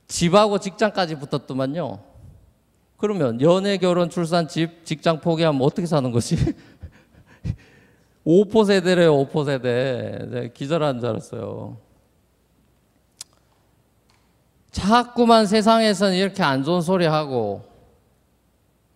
[0.09, 2.01] 집하고 직장까지 붙었더만요.
[2.99, 6.37] 그러면 연애, 결혼, 출산, 집, 직장 포기하면 어떻게 사는 거지?
[8.27, 10.19] 5포 세대래요, 5포 세대.
[10.31, 11.77] 네, 기절한 줄 알았어요.
[14.71, 17.73] 자꾸만 세상에서는 이렇게 안 좋은 소리 하고,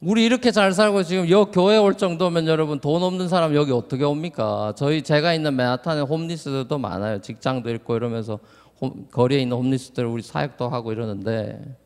[0.00, 4.04] 우리 이렇게 잘 살고 지금 여 교회 올 정도면 여러분 돈 없는 사람 여기 어떻게
[4.04, 4.74] 옵니까?
[4.76, 7.20] 저희 제가 있는 맨하탄에 홈리스들도 많아요.
[7.20, 8.38] 직장도 있고 이러면서
[8.80, 11.76] 홈, 거리에 있는 홈리스들 우리 사역도 하고 이러는데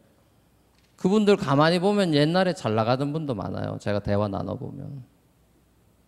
[0.96, 3.78] 그분들 가만히 보면 옛날에 잘 나가던 분도 많아요.
[3.80, 5.04] 제가 대화 나눠 보면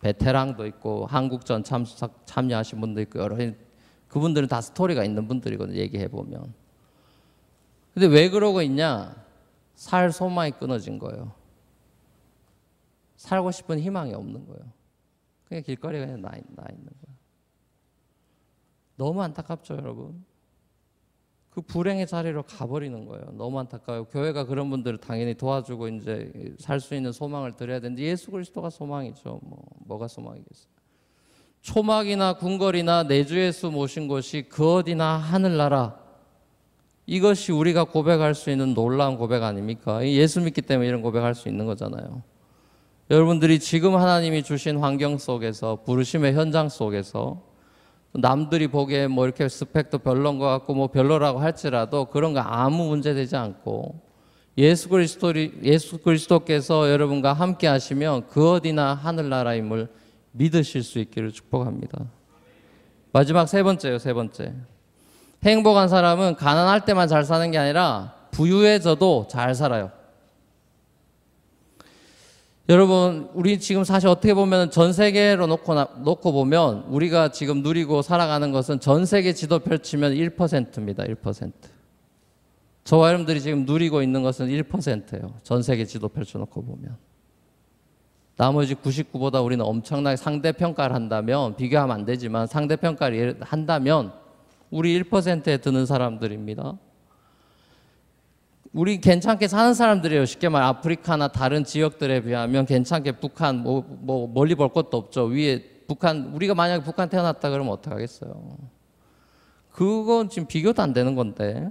[0.03, 1.85] 베테랑도 있고 한국전 참
[2.25, 3.37] 참여하신 분도 있고 여러
[4.09, 5.77] 그분들은 다 스토리가 있는 분들이거든요.
[5.77, 6.53] 얘기해 보면.
[7.93, 9.15] 근데 왜 그러고 있냐?
[9.75, 11.31] 살 소망이 끊어진 거예요.
[13.15, 14.71] 살고 싶은 희망이 없는 거예요.
[15.45, 17.17] 그냥 길거리에 그냥 나, 나 있는 거예요.
[18.97, 20.23] 너무 안타깝죠, 여러분.
[21.53, 23.25] 그 불행의 자리로 가버리는 거예요.
[23.33, 24.05] 너무 안타까워요.
[24.05, 29.39] 교회가 그런 분들을 당연히 도와주고 이제 살 수 있는 소망을 드려야 되는데 예수 그리스도가 소망이죠.
[29.43, 30.73] 뭐 뭐가 소망이겠어요.
[31.61, 35.99] 초막이나 궁궐이나 내주 예수 모신 곳이 그 어디나 하늘나라.
[37.05, 40.03] 이것이 우리가 고백할 수 있는 놀라운 고백 아닙니까?
[40.07, 42.23] 예수 믿기 때문에 이런 고백할 수 있는 거잖아요.
[43.11, 47.43] 여러분들이 지금 하나님이 주신 환경 속에서 부르심의 현장 속에서
[48.13, 53.13] 남들이 보기에 뭐 이렇게 스펙도 별론 것 같고 뭐 별로라고 할지라도 그런 거 아무 문제
[53.13, 53.99] 되지 않고
[54.57, 59.87] 예수 그리스도 예수 그리스도께서 여러분과 함께 하시면 그 어디나 하늘나라임을
[60.31, 62.05] 믿으실 수 있기를 축복합니다.
[63.11, 64.53] 마지막 세 번째요, 세 번째.
[65.43, 69.91] 행복한 사람은 가난할 때만 잘 사는 게 아니라 부유해져도 잘 살아요.
[72.69, 75.73] 여러분, 우리 지금 사실 어떻게 보면 전 세계로 놓고,
[76.03, 81.03] 놓고 보면 우리가 지금 누리고 살아가는 것은 전 세계 지도 펼치면 1%입니다.
[81.03, 81.51] 1%.
[82.85, 85.33] 저와 여러분들이 지금 누리고 있는 것은 1%예요.
[85.43, 86.95] 전 세계 지도 펼쳐놓고 보면.
[88.37, 94.13] 나머지 99보다 우리는 엄청나게 상대평가를 한다면, 비교하면 안 되지만 상대평가를 한다면
[94.71, 96.77] 우리 1%에 드는 사람들입니다.
[98.73, 100.25] 우리 괜찮게 사는 사람들이에요.
[100.25, 105.25] 쉽게 말 아프리카나 다른 지역들에 비하면 괜찮게 북한 뭐, 뭐 멀리 볼 것도 없죠.
[105.25, 108.33] 위에 북한 우리가 만약에 북한 태어났다 그러면 어떡하겠어요.
[109.71, 111.69] 그건 지금 비교도 안 되는 건데.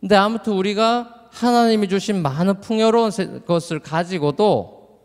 [0.00, 3.10] 근데 아무튼 우리가 하나님이 주신 많은 풍요로운
[3.44, 5.00] 것을 가지고도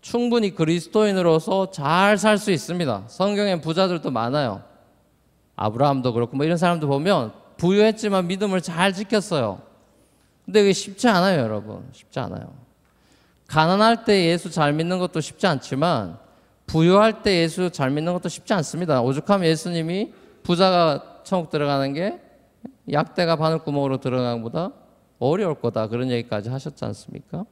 [0.00, 3.04] 충분히 그리스도인으로서 잘 살 수 있습니다.
[3.08, 4.62] 성경엔 부자들도 많아요.
[5.56, 9.71] 아브라함도 그렇고 뭐 이런 사람도 보면 부유했지만 믿음을 잘 지켰어요.
[10.44, 11.84] 근데 그게 쉽지 않아요, 여러분.
[11.92, 12.52] 쉽지 않아요.
[13.46, 16.18] 가난할 때 예수 잘 믿는 것도 쉽지 않지만
[16.66, 19.02] 부유할 때 예수 잘 믿는 것도 쉽지 않습니다.
[19.02, 22.20] 오죽하면 예수님이 부자가 천국 들어가는 게
[22.90, 24.72] 약대가 바늘구멍으로 들어가는 것보다
[25.18, 25.88] 어려울 거다.
[25.88, 27.44] 그런 얘기까지 하셨지 않습니까?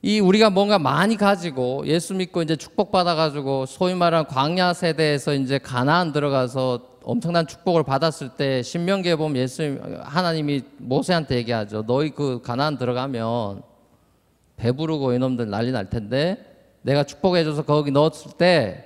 [0.00, 5.58] 이 우리가 뭔가 많이 가지고 예수 믿고 이제 축복받아 가지고 소위 말하는 광야 세대에서 이제
[5.58, 11.86] 가나안 들어가서 엄청난 축복을 받았을 때 신명기에 보면 예수 하나님이 모세한테 얘기하죠.
[11.86, 13.62] 너희 그 가나안 들어가면
[14.56, 16.36] 배부르고 이놈들 난리 날 텐데
[16.82, 18.84] 내가 축복해 줘서 거기 넣었을 때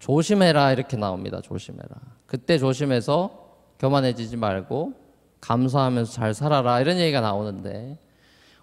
[0.00, 1.40] 조심해라 이렇게 나옵니다.
[1.40, 1.90] 조심해라.
[2.26, 3.30] 그때 조심해서
[3.78, 4.94] 교만해지지 말고
[5.40, 7.98] 감사하면서 잘 살아라 이런 얘기가 나오는데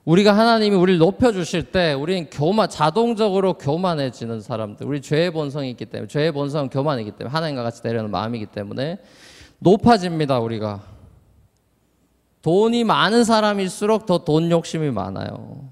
[0.06, 4.88] 우리가 하나님이 우리를 높여 주실 때 우리는 교만 자동적으로 교만해지는 사람들.
[4.88, 8.98] 우리 죄의 본성이 있기 때문에 죄의 본성은 교만이기 때문에 하나님과 같이 되려는 마음이기 때문에
[9.60, 10.82] 높아집니다, 우리가.
[12.42, 15.70] 돈이 많은 사람일수록 더 돈 욕심이 많아요.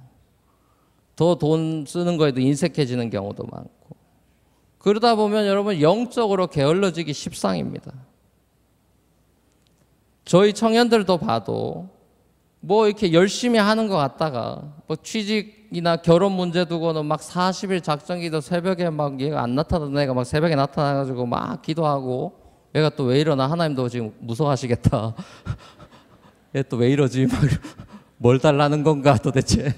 [1.16, 3.98] 더 돈 쓰는 거에도 인색해지는 경우도 많고.
[4.78, 7.92] 그러다 보면 여러분 영적으로 게을러지기 십상입니다.
[10.24, 11.90] 저희 청년들도 봐도
[12.62, 18.90] 뭐 이렇게 열심히 하는 것 같다가 뭐 취직이나 결혼 문제 두고는 막 40일 작정기도 새벽에
[18.90, 22.34] 막 얘가 안 나타나던 애가 막 새벽에 나타나가지고 막 기도하고
[22.76, 25.16] 얘가 또 왜 이러나 하나님도 지금 무서워하시겠다.
[26.56, 27.28] 얘 또 왜 이러지?
[27.28, 27.40] 막
[28.18, 29.74] 뭘 달라는 건가 도대체.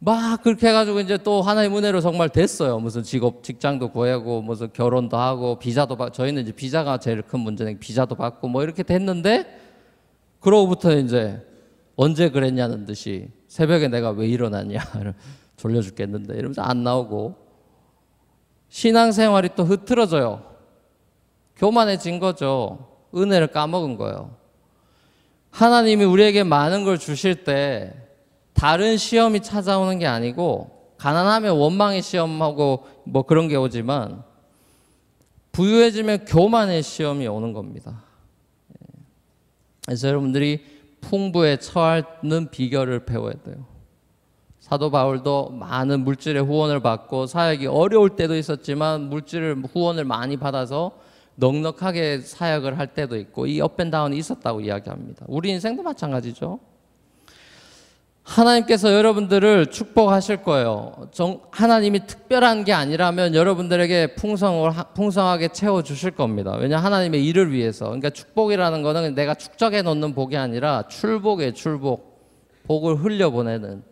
[0.00, 2.78] 막 그렇게 해가지고 이제 또 하나의 은혜로 정말 됐어요.
[2.78, 6.12] 무슨 직업, 직장도 구하고 무슨 결혼도 하고 비자도 받.
[6.12, 9.67] 저희는 이제 비자가 제일 큰 문제는 비자도 받고 뭐 이렇게 됐는데
[10.40, 11.44] 그러고부터 이제
[11.96, 14.78] 언제 그랬냐는 듯이 새벽에 내가 왜 일어났냐
[15.56, 17.34] 졸려 죽겠는데 이러면서 안 나오고
[18.68, 20.44] 신앙생활이 또 흐트러져요.
[21.56, 22.86] 교만해진 거죠.
[23.14, 24.36] 은혜를 까먹은 거예요.
[25.50, 27.94] 하나님이 우리에게 많은 걸 주실 때
[28.52, 34.22] 다른 시험이 찾아오는 게 아니고 가난하면 원망의 시험하고 뭐 그런 게 오지만
[35.52, 38.04] 부유해지면 교만의 시험이 오는 겁니다.
[39.88, 40.60] 그래서 여러분들이
[41.00, 43.64] 풍부에 처하는 비결을 배워야 돼요.
[44.60, 50.92] 사도 바울도 많은 물질의 후원을 받고 사역이 어려울 때도 있었지만 물질을 후원을 많이 받아서
[51.36, 55.24] 넉넉하게 사역을 할 때도 있고 이 up and down이 있었다고 이야기합니다.
[55.26, 56.58] 우리 인생도 마찬가지죠.
[58.28, 61.08] 하나님께서 여러분들을 축복하실 거예요.
[61.12, 66.54] 정, 하나님이 특별한 게 아니라면 여러분들에게 풍성을, 풍성하게 채워주실 겁니다.
[66.56, 67.86] 왜냐 하나님의 일을 위해서.
[67.86, 72.18] 그러니까 축복이라는 거는 내가 축적해 놓는 복이 아니라 출복에 출복.
[72.66, 73.82] 복을 흘려보내는.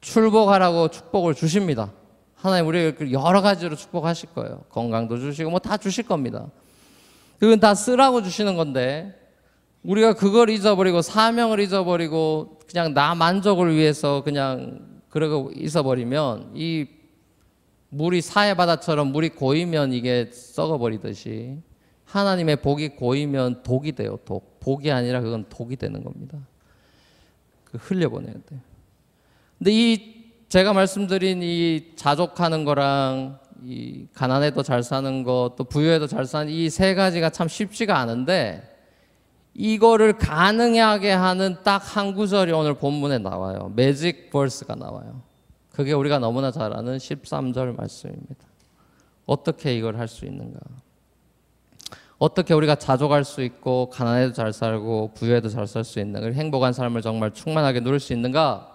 [0.00, 1.90] 출복하라고 축복을 주십니다.
[2.36, 4.60] 하나님 우리 여러 가지로 축복하실 거예요.
[4.68, 6.46] 건강도 주시고 뭐 다 주실 겁니다.
[7.40, 9.18] 그건 다 쓰라고 주시는 건데
[9.82, 16.86] 우리가 그걸 잊어버리고 사명을 잊어버리고 그냥 나 만족을 위해서 그냥 그러고 있어버리면 이
[17.90, 21.58] 물이 사해 바다처럼 물이 고이면 이게 썩어버리듯이
[22.04, 24.18] 하나님의 복이 고이면 독이 돼요.
[24.24, 24.60] 독.
[24.60, 26.38] 복이 아니라 그건 독이 되는 겁니다.
[27.64, 28.56] 그 흘려보내야 돼.
[29.58, 36.24] 근데 이 제가 말씀드린 이 자족하는 거랑 이 가난해도 잘 사는 것, 또 부유해도 잘
[36.26, 38.71] 사는 이 세 가지가 참 쉽지가 않은데
[39.54, 43.72] 이거를 가능하게 하는 딱 한 구절이 오늘 본문에 나와요.
[43.74, 45.22] 매직 벌스가 나와요.
[45.70, 48.46] 그게 우리가 너무나 잘 아는 13절 말씀입니다.
[49.26, 50.58] 어떻게 이걸 할 수 있는가?
[52.18, 57.02] 어떻게 우리가 자족할 수 있고 가난해도 잘 살고 부유해도 잘 살 수 있는 행복한 삶을
[57.02, 58.68] 정말 충만하게 누릴 수 있는가?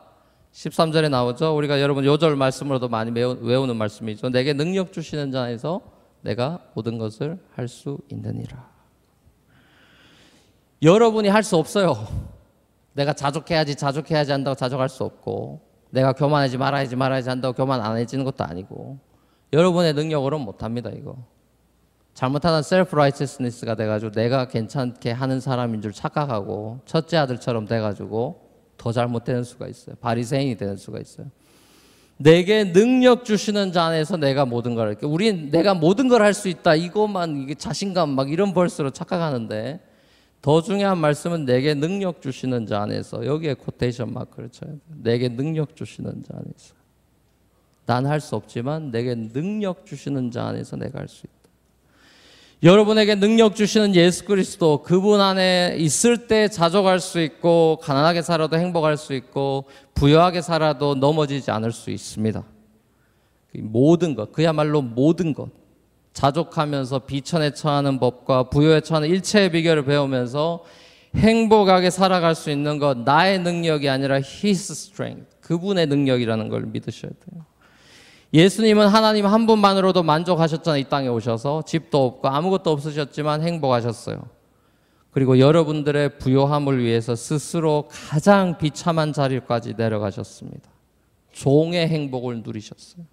[0.53, 1.55] 13절에 나오죠.
[1.55, 4.29] 우리가 여러분 요절 말씀으로도 많이 외우는 말씀이죠.
[4.29, 5.81] 내게 능력 주시는 자에서
[6.21, 8.76] 내가 모든 것을 할 수 있느니라.
[10.81, 11.95] 여러분이 할 수 없어요.
[12.93, 15.61] 내가 자족해야지 자족해야지 한다고 자족할 수 없고
[15.91, 18.97] 내가 교만하지 말아야지 말아야지 한다고 교만 안 해지는 것도 아니고
[19.53, 21.15] 여러분의 능력으로는 못합니다 이거
[22.13, 28.41] 잘못하면 셀프 라이처스니스가 돼가지고 내가 괜찮게 하는 사람인 줄 착각하고 첫째 아들처럼 돼가지고
[28.77, 29.95] 더 잘못되는 수가 있어요.
[30.01, 31.27] 바리새인이 되는 수가 있어요.
[32.17, 35.05] 내게 능력 주시는 자 안에서 내가 모든 걸 할게.
[35.05, 36.73] 우린 내가 모든 걸 할 수 있다.
[36.73, 39.79] 이것만 이게 자신감 막 이런 벌스로 착각하는데
[40.41, 44.77] 더 중요한 말씀은 내게 능력 주시는 자 안에서 여기에 코테이션 마크를 쳐야 돼.
[45.03, 46.75] 내게 능력 주시는 자 안에서.
[47.85, 51.33] 난 할 수 없지만 내게 능력 주시는 자 안에서 내가 할 수 있다.
[52.63, 58.97] 여러분에게 능력 주시는 예수 그리스도 그분 안에 있을 때 자족할 수 있고 가난하게 살아도 행복할
[58.97, 62.43] 수 있고 부유하게 살아도 넘어지지 않을 수 있습니다.
[63.59, 65.49] 모든 것 그야말로 모든 것
[66.17, 70.63] 자족하면서 비천에 처하는 법과 부유에 처하는 일체의 비결을 배우면서
[71.15, 77.45] 행복하게 살아갈 수 있는 것 나의 능력이 아니라 His strength 그분의 능력이라는 걸 믿으셔야 돼요.
[78.33, 80.81] 예수님은 하나님 한 분만으로도 만족하셨잖아요.
[80.81, 84.19] 이 땅에 오셔서 집도 없고 아무것도 없으셨지만 행복하셨어요.
[85.11, 90.67] 그리고 여러분들의 부요함을 위해서 스스로 가장 비참한 자리까지 내려가셨습니다.
[91.31, 93.05] 종의 행복을 누리셨어요.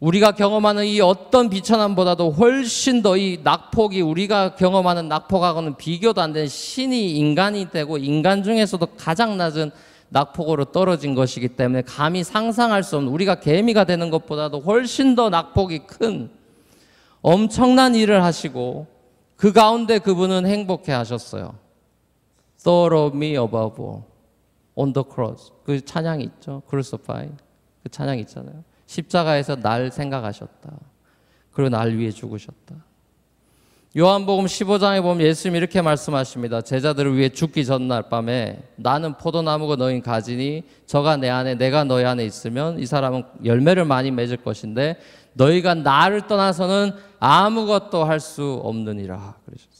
[0.00, 6.48] 우리가 경험하는 이 어떤 비천함보다도 훨씬 더 이 낙폭이 우리가 경험하는 낙폭하고는 비교도 안 되는
[6.48, 9.70] 신이 인간이 되고 인간 중에서도 가장 낮은
[10.08, 15.80] 낙폭으로 떨어진 것이기 때문에 감히 상상할 수 없는 우리가 개미가 되는 것보다도 훨씬 더 낙폭이
[15.80, 16.30] 큰
[17.20, 18.86] 엄청난 일을 하시고
[19.36, 21.54] 그 가운데 그분은 행복해 하셨어요.
[22.66, 24.02] Of me above all
[24.74, 25.52] on the cross.
[25.64, 26.62] 그 찬양이 있죠.
[26.68, 27.28] Crucify.
[27.82, 28.64] 그 찬양 있잖아요.
[28.90, 30.72] 십자가에서 날 생각하셨다.
[31.52, 32.74] 그리고 날 위해 죽으셨다.
[33.96, 36.60] 요한복음 15장에 보면 예수님이 이렇게 말씀하십니다.
[36.60, 42.24] 제자들을 위해 죽기 전날 밤에 나는 포도나무고 너희 가지니 저가 내 안에 내가 너희 안에
[42.24, 44.96] 있으면 이 사람은 열매를 많이 맺을 것인데
[45.34, 49.79] 너희가 나를 떠나서는 아무것도 할 수 없느니라 그러셨어요.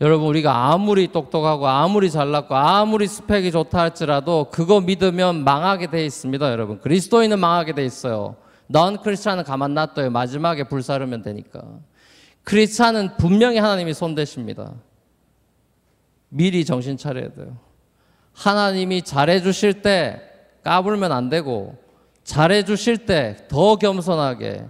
[0.00, 6.50] 여러분 우리가 아무리 똑똑하고 아무리 잘났고 아무리 스펙이 좋다 할지라도 그거 믿으면 망하게 돼 있습니다,
[6.50, 6.80] 여러분.
[6.80, 8.36] 그리스도인은 망하게 돼 있어요.
[8.66, 10.10] 넌 크리스찬은 가만 놔둬요.
[10.10, 11.62] 마지막에 불사르면 되니까.
[12.44, 14.72] 크리스찬은 분명히 하나님이 손대십니다.
[16.30, 17.58] 미리 정신 차려야 돼요.
[18.32, 20.22] 하나님이 잘해 주실 때
[20.64, 21.76] 까불면 안 되고
[22.24, 24.66] 잘해 주실 때 더 겸손하게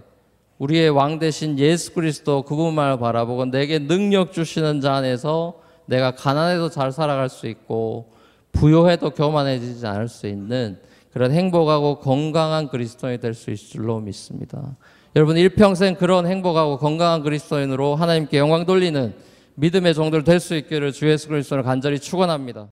[0.61, 5.55] 우리의 왕 대신 예수 그리스도 그분만 바라보고 내게 능력 주시는 자 안에서
[5.87, 8.11] 내가 가난해도 잘 살아갈 수 있고
[8.51, 10.77] 부요해도 교만해지지 않을 수 있는
[11.13, 14.77] 그런 행복하고 건강한 그리스도인이 될 수 있을 줄로 믿습니다.
[15.15, 19.15] 여러분 일평생 그런 행복하고 건강한 그리스도인으로 하나님께 영광 돌리는
[19.55, 22.67] 믿음의 종들 될 수 있기를 주 예수 그리스도를 간절히 축원합니다.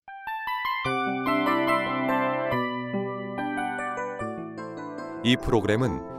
[5.23, 6.18] 이 프로그램은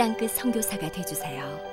[0.00, 1.69] 땅끝 선교사가 되주세요.